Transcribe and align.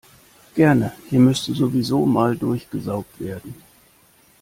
Gerne, 0.55 0.93
hier 1.11 1.19
müsste 1.19 1.53
sowieso 1.53 2.07
mal 2.07 2.35
durchgesaugt 2.35 3.19
werden. 3.19 3.53